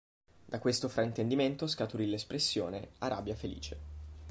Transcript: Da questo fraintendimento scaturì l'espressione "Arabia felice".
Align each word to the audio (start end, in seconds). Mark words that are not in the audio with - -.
Da 0.45 0.57
questo 0.57 0.89
fraintendimento 0.89 1.67
scaturì 1.67 2.07
l'espressione 2.09 2.87
"Arabia 2.97 3.35
felice". 3.35 3.77